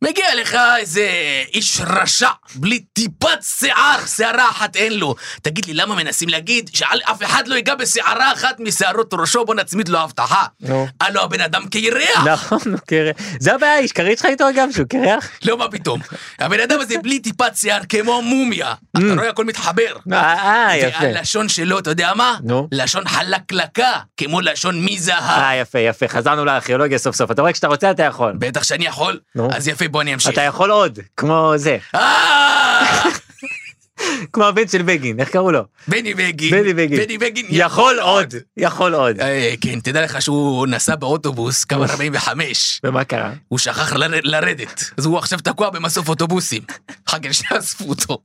[0.04, 1.08] מגיע לך איזה
[1.54, 5.16] איש רשע, בלי טיפת שיער, שערה אחת אין לו.
[5.42, 9.90] תגיד לי, למה מנסים להגיד שאף אחד לא ייגע בשערה אחת משערות ראשו, בוא נצמיד
[9.90, 10.46] לו הבטחה.
[10.60, 10.88] נו.
[11.02, 12.28] הלו הבן אדם קירח.
[12.28, 13.16] נכון, קרח.
[13.40, 15.30] זה הבעיה, האיש קריא שלך איתו גם שהוא קרח?
[15.46, 16.00] לא, מה פתאום.
[16.40, 18.74] הבן אדם הזה בלי טיפת שיער, כמו מומיה.
[18.98, 19.96] אתה רואה, הכל מתחבר.
[20.14, 21.04] אה, אה, יפה.
[21.04, 22.38] והלשון שלו, אתה יודע מה?
[22.44, 22.68] נו.
[22.72, 25.40] לשון חלקלקה, כמו לשון מזהב.
[25.42, 27.32] אה, יפה, יפה, חזרנו לארכיאולוגיה סוף סוף.
[27.32, 28.34] אתה רואה, כשאתה רוצה אתה יכול.
[28.40, 29.20] בטח שאני יכול.
[29.52, 30.34] אז יפה, בוא אני אמשיך.
[30.34, 33.02] אתה יכול עוד, כמו זה, אה!
[34.34, 35.62] כמו הבן של בגין, איך קראו לו?
[35.88, 36.52] בני בגין.
[36.52, 36.98] בני בגין.
[37.06, 39.20] בני בגין יכול עוד, יכול עוד.
[39.20, 43.32] אה, כן, תדע לך שהוא נסע באוטובוס, קו 45, ומה קרה?
[43.48, 46.62] הוא שכח לר- לרדת, אז הוא עכשיו תקוע במסוף אוטובוסים.
[47.08, 48.18] אחר כך שאספו אותו.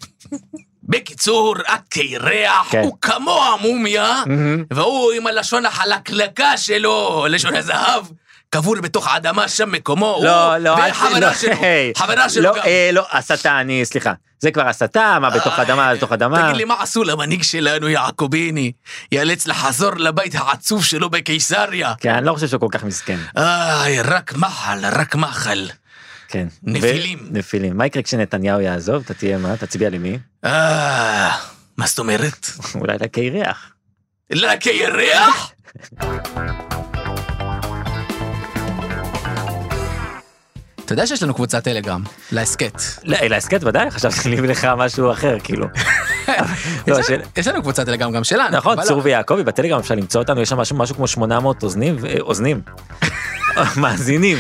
[0.83, 2.81] בקיצור, הקירח כן.
[2.83, 4.65] הוא כמו המומיה, מהמם.
[4.73, 8.05] והוא עם הלשון החלקלקה שלו, לשון הזהב,
[8.51, 11.53] קבור בתוך האדמה שם מקומו, לא, לא, וחברה לא, שלו.
[11.97, 12.63] חברה שלו לא, גם.
[12.67, 14.13] אה, לא, הסתה, אני, סליחה.
[14.39, 16.43] זה כבר הסתה, מה בתוך אדמה, בתוך אדמה.
[16.43, 18.73] תגיד לי, מה עשו למנהיג שלנו, יעקוביני?
[19.13, 21.95] ייאלץ לחזור לבית העצוב שלו בקיסריה.
[22.01, 23.19] כן, אני לא חושב שהוא כל כך מסכן.
[23.37, 25.69] איי, רק מחל, רק מחל.
[26.29, 26.49] כן.
[26.63, 27.19] נפילים.
[27.31, 27.77] נפילים.
[27.77, 29.03] מה יקרה כשנתניהו יעזוב?
[29.05, 29.57] אתה תהיה מה?
[29.57, 30.19] תצביע למי?
[30.45, 31.31] אה,
[31.77, 32.47] מה זאת אומרת?
[32.81, 33.73] אולי לקירח.
[34.31, 35.53] לקירח?
[40.87, 42.83] אתה יודע שיש לנו קבוצת טלגרם, להסכת.
[43.05, 45.67] לא, להסכת ודאי, חשבתי לי לך משהו אחר, כאילו.
[46.89, 46.99] לא,
[47.37, 48.57] יש לנו- קבוצת טלגרם גם שלנו.
[48.57, 49.03] נכון, אבל צור לא.
[49.05, 52.61] ויעקבי, בטלגרם אפשר למצוא אותנו, יש שם משהו כמו 800 אוזנים, אוזנים.
[53.77, 54.39] מאזינים,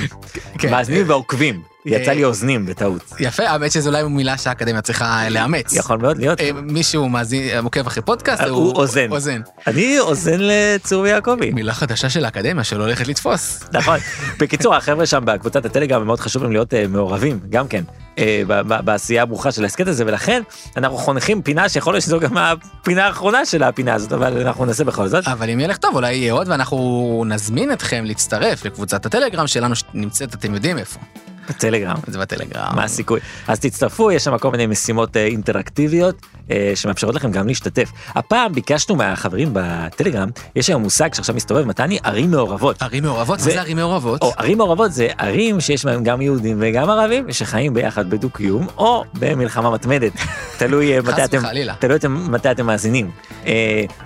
[0.58, 0.70] כן.
[0.70, 1.62] מאזינים ועוקבים.
[1.86, 3.12] יצא לי אוזנים בטעות.
[3.20, 5.72] יפה, האמת שזו אולי מילה שהאקדמיה צריכה לאמץ.
[5.72, 6.40] יכול מאוד להיות.
[6.40, 9.10] אה, מישהו מאזין, עוקב אחרי פודקאסט, אה, הוא אוזן.
[9.10, 9.40] אוזן.
[9.66, 11.50] אני אוזן לצור ויעקבי.
[11.50, 13.64] מילה חדשה של האקדמיה שלא הולכת לתפוס.
[13.72, 13.98] נכון.
[14.38, 17.82] בקיצור, החבר'ה שם בקבוצת הטלגרם, מאוד חשוב להם להיות אה, מעורבים, גם כן,
[18.18, 18.42] אה,
[18.84, 20.42] בעשייה הברוכה של ההסכת הזה, ולכן
[20.76, 24.84] אנחנו חונכים פינה שיכול להיות שזו גם הפינה האחרונה של הפינה הזאת, אבל אנחנו ננסה
[24.84, 25.28] בכל זאת.
[25.28, 30.34] אבל אם ילך טוב, אולי יהיה עוד, ואנחנו נזמין אתכם להצטרף לקבוצת הטלגרם שלנו, שנמצאת,
[30.34, 31.00] אתם יודעים איפה.
[31.48, 31.96] בטלגרם.
[32.06, 32.72] זה בטלגרם.
[32.76, 33.20] מה הסיכוי?
[33.48, 36.14] אז תצטרפו, יש שם כל מיני משימות אה, אינטראקטיביות
[36.50, 37.88] אה, שמאפשרות לכם גם להשתתף.
[38.14, 42.82] הפעם ביקשנו מהחברים בטלגרם, יש היום מושג שעכשיו מסתובב, מתני, ערים מעורבות.
[42.82, 43.40] ערים מעורבות?
[43.40, 44.22] זה- מה זה ערים מעורבות?
[44.22, 49.04] או ערים מעורבות זה ערים שיש בהם גם יהודים וגם ערבים שחיים ביחד בדו-קיום או
[49.14, 50.12] במלחמה מתמדת.
[50.58, 51.38] תלוי אה, מתי אתם.
[51.78, 53.10] תלוי מתי אתם מאזינים.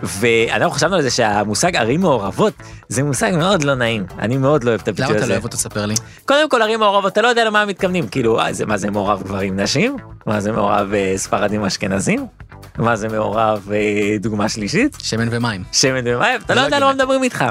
[0.02, 2.52] ואנחנו חשבנו על זה שהמושג ערים מעורבות
[2.88, 4.06] זה מושג מאוד לא נעים.
[4.18, 5.32] אני מאוד לא אוהב את הביטוי למה אתה לא הזה.
[5.32, 5.56] אוהב אותו?
[5.56, 5.94] ספר לי.
[6.24, 8.90] קודם כל ערים מעורבות אתה לא יודע למה הם מתכוונים כאילו אה, זה מה זה
[8.90, 12.26] מעורב גברים נשים מה זה מעורב אה, ספרדים אשכנזים
[12.78, 15.62] מה זה מעורב אה, דוגמה שלישית שמן ומים.
[15.72, 16.82] שמן ומים אתה לא יודע על.
[16.82, 17.44] מה מדברים איתך.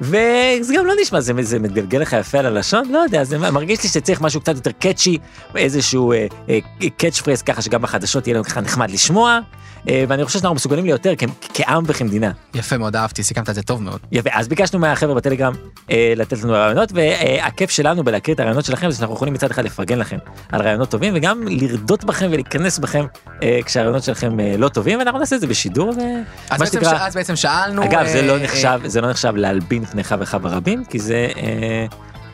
[0.00, 3.82] וזה גם לא נשמע זה, זה מתגלגל לך יפה על הלשון לא יודע זה מרגיש
[3.82, 5.18] לי שצריך משהו קצת יותר קאצ'י
[5.56, 6.58] איזשהו אה, אה,
[6.96, 9.40] קאץ' פרייס ככה שגם בחדשות יהיה לנו ככה נחמד לשמוע
[9.88, 11.12] אה, ואני חושב שאנחנו מסוגלים ליותר
[11.54, 12.30] כעם וכמדינה.
[12.54, 14.00] יפה מאוד, אהבתי, סיכמת את זה טוב מאוד.
[14.12, 15.52] יפה, אז ביקשנו מהחבר'ה בטלגרם
[15.90, 19.64] אה, לתת לנו רעיונות, והכיף שלנו בלהכיר את הרעיונות שלכם זה שאנחנו יכולים מצד אחד
[19.64, 20.16] לפרגן לכם
[20.52, 23.04] על רעיונות טובים, וגם לרדות בכם ולהיכנס בכם
[23.42, 26.72] אה, כשהרעיונות שלכם אה, לא טובים, ואנחנו נעשה את זה בשידור, אז ומה בעצם.
[26.72, 27.84] שנקרא, אז בעצם שאלנו...
[27.84, 31.28] אגב, זה אה, לא אה, נחשב, זה לא נחשב להלבין פניך וחך ברבים, כי זה
[31.36, 31.86] אה,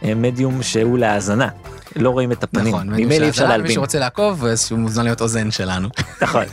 [0.04, 1.48] אה, מדיום שהוא להאזנה,
[1.96, 5.04] לא רואים את הפנים, נכון, ממילא אי אפשר מי להלבין, שרוצה לעקוב, אז הוא מוזמן
[5.04, 5.88] להיות אוזן שלנו.
[6.22, 6.44] נכון.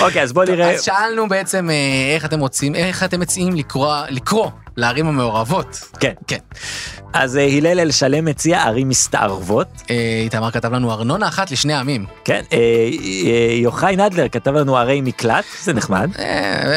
[0.00, 3.96] אוקיי, אז בוא נראה, אז שאלנו בעצם אה, איך אתם רוצים, איך אתם מציעים לקרוא,
[4.08, 5.80] לקרוא לערים המעורבות.
[6.00, 6.38] כן, כן.
[7.12, 12.06] אז אה, הלל אלשלם מציע ערים מסתערבות, אה, איתמר כתב לנו ארנונה אחת לשני עמים.
[12.24, 12.58] כן, אה,
[13.62, 16.10] יוחאי נדלר כתב לנו ערי מקלט, זה נחמד.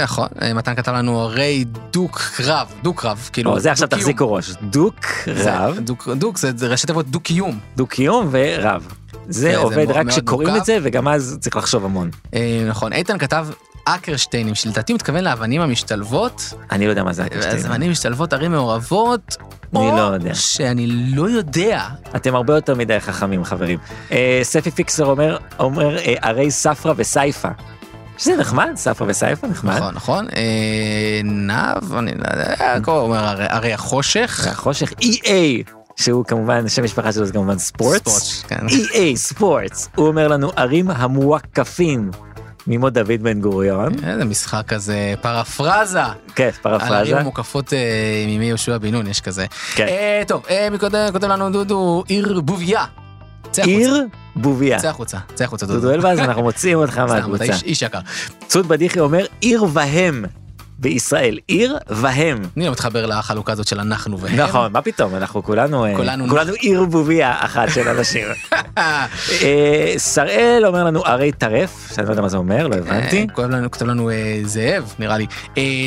[0.04, 4.02] נכון, מתן כתב לנו הרי דוק קרב, דוק קרב, כאילו, זה עכשיו דו-קיום.
[4.02, 4.52] תחזיקו ראש.
[4.62, 7.60] דוק רב, דוק, דוק זה ראשי תיבות דו קיום.
[7.78, 8.88] דו קיום ורב.
[9.30, 10.56] זה עובד רק כשקוראים.
[10.56, 12.10] את זה וגם אז צריך לחשוב המון.
[12.68, 13.48] נכון, איתן כתב
[13.96, 17.66] אקרשטיינים, שלדעתי מתכוון לאבנים המשתלבות, אני לא יודע מה זה אז הקשטיינים.
[17.66, 19.36] אבנים משתלבות ערים מעורבות,
[19.76, 20.36] אני לא יודע.
[20.36, 21.84] שאני לא יודע.
[22.16, 23.80] אתם הרבה יותר מדי חכמים חברים.
[24.12, 27.50] אה, ספי פיקסר אומר, אומר אה, ערי ספרא וסייפה.
[28.18, 29.76] שזה נחמד, ספרא וסייפה נחמד.
[29.78, 30.28] נכון, נכון.
[30.36, 34.48] אה, נב, אני לא יודע, הכל אומר הרי- הרי החושך.
[34.52, 38.12] החושך EA, שהוא כמובן, שם משפחה שלו זה כמובן ספורטס.
[38.12, 38.68] ספורט, כן.
[38.68, 39.90] EA ספורטס.
[39.96, 42.12] הוא אומר לנו ערים המווקפים.
[42.68, 43.94] ממות דוד בן גוריון.
[44.04, 46.00] איזה משחק כזה, פרפרזה.
[46.36, 46.96] כן, על פרפרזה.
[46.96, 47.80] הערים המוקפות אה,
[48.26, 49.46] מימי יהושע בן נון, יש כזה.
[49.76, 49.88] כן.
[49.88, 52.86] אה, טוב, אה, מקודם כותב לנו דודו, עיר בוביה.
[53.58, 54.80] עיר בוביה.
[54.80, 55.94] צא החוצה, צא החוצה דודו דודו.
[55.94, 57.44] אלבז, אנחנו מוציאים אותך מהקבוצה.
[57.64, 58.00] איש יקר.
[58.48, 60.26] צוד בדיחי אומר עיר והם
[60.80, 61.38] בישראל.
[61.48, 62.38] עיר והם.
[62.58, 64.36] אני לא מתחבר לחלוקה הזאת של אנחנו והם.
[64.36, 68.28] נכון, מה פתאום, אנחנו כולנו, אה, כולנו- כולנו עיר בוביה אחת של אנשים.
[68.78, 69.06] אה,
[69.98, 73.22] שראל אומר לנו ערי טרף, שאני לא יודע מה זה אומר, לא הבנתי.
[73.22, 74.10] אה, כותב לנו, כותב לנו
[74.44, 75.26] זאב, נראה לי.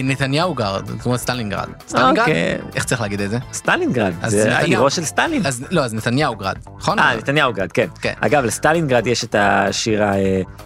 [0.04, 1.68] נתניהו גרד, כמו סטלינגרד.
[1.88, 2.18] סטלינגרד?
[2.18, 2.58] אוקיי.
[2.74, 3.38] איך צריך להגיד את זה?
[3.52, 4.64] סטלינגרד, זה נתניהו.
[4.66, 5.46] עירו של סטלין.
[5.46, 6.98] אז לא, אז נתניהו גרד, נכון?
[6.98, 7.86] אה, נתניהו-גרד, כן.
[8.00, 8.12] כן.
[8.20, 10.02] אגב, לסטלינגרד יש את השיר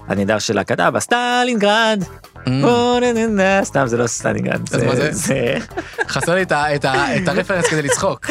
[0.08, 2.04] הנהדר של הכתבה, סטלינגרד.
[2.46, 2.50] ממ.
[3.62, 4.60] סתם זה לא סטלינגרד.
[4.74, 5.58] אז מה זה?
[6.08, 8.26] חסר לי את הרפרנס כדי לצחוק.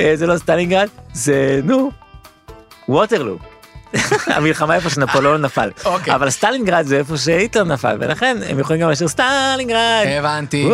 [0.00, 1.90] אה, זה לא סטלינגרד, זה נו,
[2.88, 3.38] ווטרלו.
[4.36, 5.70] המלחמה איפה שנפוליאון נפל.
[5.84, 6.14] אוקיי.
[6.14, 10.04] אבל סטלינגרד זה איפה שהיטלר נפל, ולכן הם יכולים גם לשיר סטלינגרד.
[10.18, 10.68] הבנתי.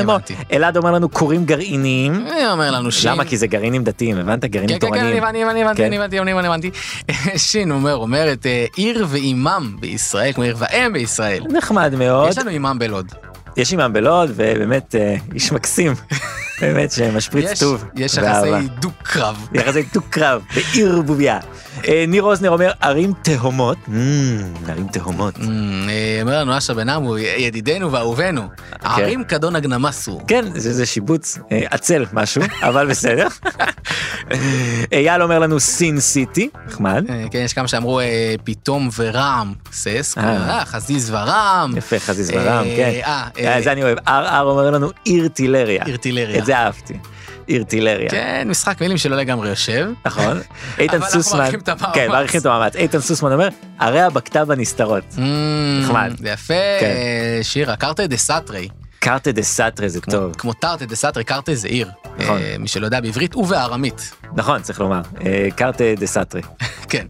[0.00, 0.34] הבנתי.
[0.52, 2.26] אלעד אומר לנו קוראים גרעינים.
[2.26, 3.10] אה, אומר לנו שין.
[3.10, 3.24] למה?
[3.24, 4.42] כי זה גרעינים דתיים, הבנת?
[4.42, 5.16] כן, גרעינים כן, כן, תורניים.
[5.16, 5.86] הבנתי, אני הבנתי, כן.
[5.86, 6.70] אני הבנתי, אני הבנתי, הבנתי.
[7.48, 11.44] שין אומר, אומרת, אה, עיר ואימם בישראל, כמו עיר ואם בישראל.
[11.50, 12.28] נחמד מאוד.
[12.28, 13.12] יש לנו אימם בלוד.
[13.56, 15.94] יש אימם בלוד, ובאמת אה, איש מקסים.
[16.64, 17.84] באמת שמשפריץ טוב.
[17.96, 18.14] יש.
[18.16, 19.48] יחסי דו קרב.
[19.52, 21.38] יחסי דו קרב בעיר בוביה.
[21.88, 23.78] אה, ניר אוזנר אומר ערים תהומות.
[23.86, 25.34] Mm, ערים תהומות.
[25.38, 28.48] אמ, אה, אומר לנו אשר בן עמו, ידידנו ואהובנו,
[28.82, 30.20] ערים כדון אגנמסו.
[30.26, 33.26] כן, זה, שיבוץ אה, עצל משהו, אבל בסדר.
[34.92, 37.04] אייל אומר לנו סין סיטי, נחמד.
[37.30, 38.00] כן, יש כמה שאמרו
[38.44, 40.18] פתאום ורעם, סס,
[40.64, 41.76] חזיז ורעם.
[41.76, 43.60] יפה, חזיז אה, כן.
[43.64, 43.98] זה אני אוהב.
[44.08, 45.84] אר אר אומר לנו עיר טילריה.
[45.84, 46.38] עיר טילריה.
[46.38, 46.94] את זה אהבתי.
[47.50, 48.10] ארטילריה.
[48.10, 49.88] כן, משחק מילים שלא לגמרי יושב.
[50.04, 50.40] נכון?
[50.78, 51.94] איתן אנחנו סוסמן, מעריכים את המאמץ.
[51.94, 52.76] כן, מעריכים את המאמץ.
[52.76, 55.04] איתן סוסמן אומר, ערי הבקת"ב הנסתרות.
[55.82, 56.12] נחמד.
[56.18, 56.94] זה יפה, כן.
[57.42, 58.68] שירה, קרטה דה סאטרי.
[59.04, 60.34] קרטה דה סאטרה זה טוב.
[60.38, 61.90] כמו תרתי דה סאטרי, קרטה זה עיר.
[62.18, 62.38] נכון.
[62.38, 64.12] אה, מי שלא יודע בעברית ובארמית.
[64.36, 65.00] נכון, צריך לומר.
[65.26, 66.40] אה, קרטה דה סאטרה.
[66.90, 67.06] כן.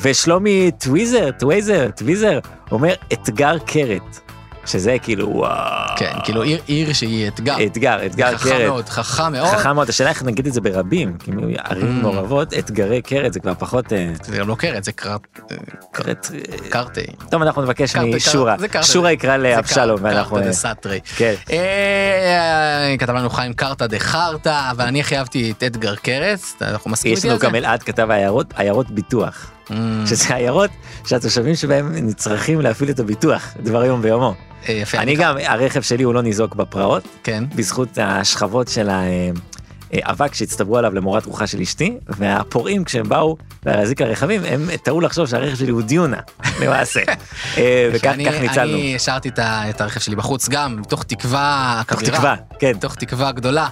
[0.00, 2.38] ושלומי טוויזר, טוויזר, טוויזר,
[2.72, 4.20] אומר אתגר קרת.
[4.66, 5.96] שזה כאילו וואו.
[5.96, 7.56] כן, כאילו עיר- עיר שהיא אתגר.
[7.66, 8.66] אתגר, אתגר חכם קרת.
[8.68, 9.48] מאוד, חכם מאוד.
[9.48, 11.30] חכם מאוד, השאלה איך נגיד את זה ברבים, כי
[11.64, 12.02] ערים Mm.
[12.02, 15.20] מעורבות, אתגרי קרת זה כבר פחות אה, זה גם לא קרת, זה קרט...
[15.50, 15.56] אה,
[15.92, 16.30] קרת.
[16.34, 17.00] אה, קרטה.
[17.30, 18.56] טוב, אנחנו נבקש משורה.
[18.82, 20.30] שורה יקרא לאבשלום, ואנחנו...
[20.36, 21.00] קרטה אה, דה סאטרי.
[21.16, 21.34] כן.
[21.50, 26.90] אה, כתב לנו חיים קרטה דה חרטה, אבל אני הכי אהבתי את אתגר קרץ, אנחנו
[26.90, 27.46] מסכימים יש איתי על לנו זה?
[27.46, 29.72] גם אלעד כתב עיירות, עיירות ביטוח, Mm,
[30.06, 30.70] שזה עיירות
[31.06, 34.34] שהתושבים שבהם נצרכים להפעיל את הביטוח דבר יום ביומו.
[34.68, 34.98] אה, יפה.
[34.98, 37.44] אני גם, הרכב שלי הוא לא ניזוק בפרעות, כן.
[37.54, 38.88] בזכות השכבות של
[39.92, 45.26] האבק שהצטברו עליו למורת רוחה של אשתי, והפורעים כשהם באו להזיק לרכבים, הם טעו לחשוב
[45.26, 46.20] שהרכב שלי הוא דיונה,
[46.62, 47.00] למעשה.
[47.56, 48.74] אה, וכך ניצלנו.
[48.74, 52.16] אני השארתי את הרכב שלי בחוץ גם, מתוך תקווה כבירה.
[52.16, 52.72] תקווה, כן.
[52.76, 53.68] מתוך תקווה גדולה.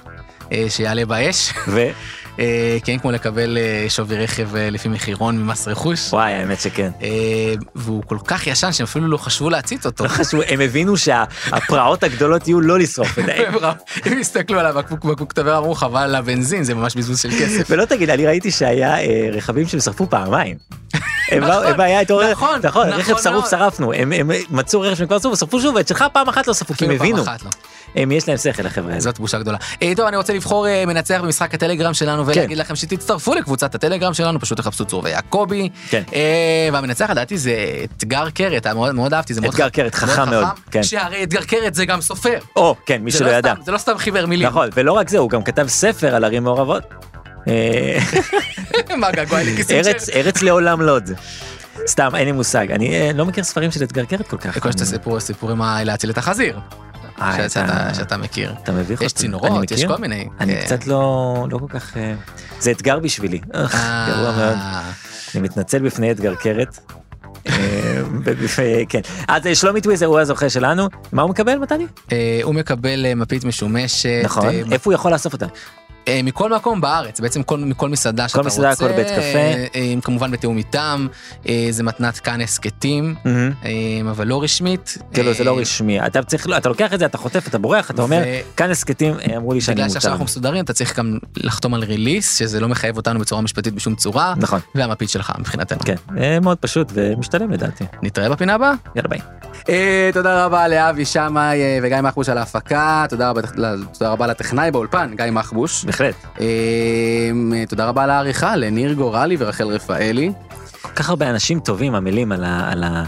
[0.52, 1.80] אה, שיעלה באש, ו...
[2.38, 6.60] אה, כי אין כמו לקבל אה, שווי רכב אה, לפי מחירון ממס רכוש, וואי, האמת
[6.60, 6.90] שכן.
[7.74, 10.04] והוא כל כך ישן שהם אפילו לא חשבו להצית אותו.
[10.04, 13.58] לא חשוב, הם הבינו שהפרעות הגדולות יהיו לא לשרוף את העיר.
[14.04, 17.66] הם הסתכלו על הבקבוק בקבוק תבער אמרו חבל על הבנזין זה ממש בזבוז של כסף.
[17.70, 18.96] ולא תגיד, אני ראיתי שהיה
[19.32, 20.56] רכבים שהם שרפו פעמיים.
[21.32, 23.46] הם היה איתו, נכון, נכון, נכון רכב שרוף מאוד.
[23.46, 26.74] שרפנו, הם מצאו רכב שהם כבר שרפו, ושרפו שוב, ואת שלך פעם אחת לא שרפו,
[26.74, 27.24] כי הם הבינו,
[27.96, 28.14] לא.
[28.16, 29.02] יש להם שכל לחברה הזאת.
[29.02, 29.58] זאת בושה גדולה.
[29.96, 34.58] טוב, אני רוצה לבחור מנצח במשחק הטלגרם שלנו ולהגיד לכם שתצטרפו לקבוצת הטלגרם שלנו, פשוט
[34.58, 35.68] תחפשו צור ויעקבי.
[35.90, 36.02] כן.
[36.14, 37.54] אה, והמנצח לדעתי זה
[37.96, 40.82] אתגר קרת, אה, מאוד מאוד אהבתי, זה מאוד אתגר קרת, חכם מאוד, כן.
[40.82, 42.38] שהרי אתגר קרת זה גם סופר.
[42.56, 43.52] או, כן, מי שלא לא ידע.
[43.54, 44.48] סתם- זה לא סתם חיוור מילים.
[44.48, 46.82] נכון, ולא רק זה, הוא גם כתב ספר על ערים מעורבות.
[47.48, 47.98] אה,
[49.00, 51.10] מה געגוע לכיסים ארץ- ארץ לעולם לוד.
[51.86, 54.58] סתם, אין לי מושג, אני אה, לא מכיר ספרים של אתגר קרת כל כך.
[54.58, 56.58] כל שאתה סיפור סיפורים ה- להציל את החזיר,
[57.20, 58.54] אה, שאתה- אתה- שאתה מכיר.
[58.62, 59.04] אתה מביך אותי.
[59.04, 59.84] יש צינורות, יש?
[59.84, 60.28] כל מיני.
[60.40, 61.96] אני אה, קצת לא לא כל כך...
[61.96, 62.14] אה,
[62.60, 63.40] זה אתגר בשבילי.
[64.06, 64.58] גרוע מאוד.
[65.34, 66.78] אני מתנצל בפני אתגר קרת.
[68.88, 69.00] כן.
[69.28, 70.88] אז שלומי טוויזר הוא הזוכה שלנו.
[71.12, 71.86] מה הוא מקבל מתני?
[72.42, 74.08] הוא מקבל מפית משומשת.
[74.24, 74.54] נכון.
[74.72, 75.46] איפה הוא יכול לאסוף אותה?
[76.08, 78.88] אה, מכל מקום בארץ, בעצם כל, מכל מסעדה שאתה מסעדה, רוצה.
[78.88, 79.20] כל בית קפה.
[79.22, 81.06] אה, אה, כמובן בתיאום איתם,
[81.70, 83.14] זה מתנת כאן הסכתים.
[83.26, 83.70] אה,
[84.10, 84.98] אבל לא רשמית.
[85.12, 86.06] כאילו זה לא רשמי.
[86.06, 89.14] אתה צריך, אתה לוקח את זה, אתה חוטף, אתה בורח, אתה אומר, ו- כאן הסכתים
[89.36, 89.94] אמרו לי שאני בגלל מותר.
[89.94, 93.74] שעכשיו אנחנו מסודרים, אתה צריך גם לחתום על ריליס, שזה לא מחייב אותנו בצורה משפטית
[93.74, 94.60] בשום צורה, נכון.
[94.74, 95.78] והמפית שלך מבחינתנו.
[95.84, 95.94] כן,
[96.42, 97.84] מאוד פשוט ומשתלם לדעתי.
[98.02, 98.72] נתראה בפינה הבאה.
[98.96, 99.20] יאללה ביי.
[99.68, 103.40] אה, תודה רבה לאבי שמאי אה, וגיא מחבוש על ההפקה, תודה רבה,
[103.92, 105.84] תודה רבה לטכנאי באולפן, גיא מחבוש.
[105.84, 106.14] בהחלט.
[106.40, 106.46] אה,
[107.68, 110.32] תודה רבה לעריכה, לניר גורלי ורחל רפאלי.
[110.82, 113.04] כל כך הרבה אנשים טובים עמלים על ה- על ה-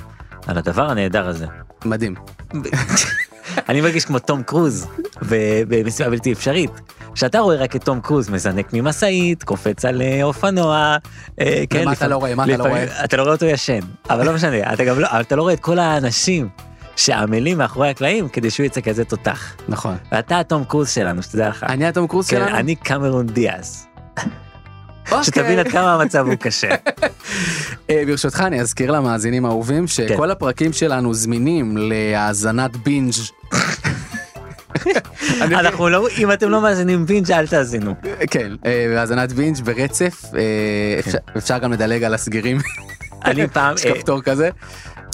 [0.47, 1.47] על הדבר הנהדר הזה.
[1.85, 2.15] מדהים.
[3.69, 4.87] אני מרגיש כמו תום קרוז
[5.69, 6.71] במשימה בלתי אפשרית.
[7.17, 10.97] שאתה רואה רק את תום קרוז מזנק ממשאית, קופץ על אה, אופנוע,
[11.41, 12.35] אה, כן, ומה אתה לא רואה?
[12.35, 15.09] מה אתה לא לפעמים- אתה לא רואה אותו ישן, אבל לא משנה, אתה גם לא,
[15.21, 16.49] אתה לא רואה את כל האנשים
[16.97, 19.55] שעמלים מאחורי הקלעים כדי שהוא יצא כזה תותח.
[19.69, 19.97] נכון.
[20.13, 21.65] ואתה התום קרוז שלנו, שתדע לך.
[21.69, 22.57] אני התום קרוז כן, שלנו?
[22.57, 23.87] אני קמרון דיאז,
[25.13, 25.25] אוקיי.
[25.25, 26.69] שתבין עד כמה המצב הוא קשה.
[27.91, 30.31] אה, ברשותך אני אזכיר למאזינים האהובים שכל כן.
[30.31, 33.13] הפרקים שלנו זמינים להאזנת בינג'.
[35.41, 37.95] אנחנו לא, אם אתם לא מאזינים בינג' אל תאזינו.
[38.31, 40.41] כן, אה, בהאזנת בינג' ברצף, אה,
[40.99, 42.59] אפשר- אפשר גם לדלג על הסגירים,
[43.25, 44.51] אני פעם יש כפתור כזה.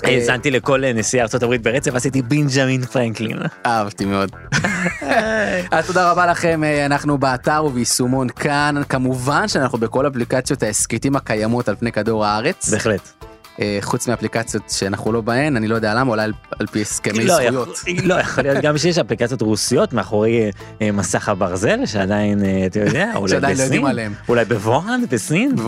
[0.04, 3.38] אה, האזנתי לכל נשיאי הברית ברצף, עשיתי בינג'מין פרנקלין.
[3.66, 4.30] אהבתי מאוד.
[5.72, 11.76] אז תודה רבה לכם, אנחנו באתר וביישומון כאן, כמובן שאנחנו בכל אפליקציות ההסכתים הקיימות על
[11.76, 13.31] פני כדור הארץ, בהחלט.
[13.62, 17.24] אה, חוץ מאפליקציות שאנחנו לא בהן, אני לא יודע למה, אולי על- על פי הסכמי
[17.24, 17.68] לא, זכויות.
[17.68, 20.50] יכול- לא, יכול להיות גם שיש אפליקציות רוסיות מאחורי
[20.82, 23.84] אה, מסך הברזל שעדיין, אה, אתה יודע, אולי לא בסין.
[24.28, 25.54] אולי בווהאן, בסין,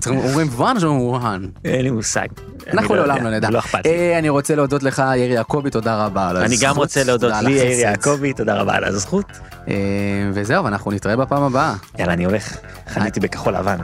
[0.00, 1.46] צריכים- אומרים וואן או וואן?
[1.64, 2.26] אין לי מושג.
[2.72, 3.50] אנחנו אני לעולם לא נדע.
[3.50, 4.18] לא אכפת לי.
[4.18, 6.50] אני רוצה להודות לך יאיר יעקבי, תודה רבה על הזכות.
[6.50, 7.78] אני גם רוצה להודות לי, יאיר.
[7.80, 9.24] יעקבי, תודה רבה על הזכות.
[10.32, 11.74] וזהו, אנחנו נתראה בפעם הבאה.
[11.98, 12.56] יאללה, אני הולך,
[12.88, 13.76] חניתי בכחול לבן.